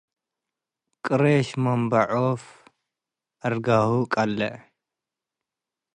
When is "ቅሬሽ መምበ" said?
1.05-1.91